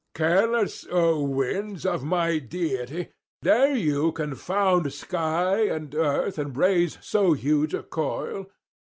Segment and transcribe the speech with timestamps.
[0.15, 3.09] Careless, O winds, of my deity,
[3.43, 8.49] dare you confound sky and earth, and raise so huge a coil?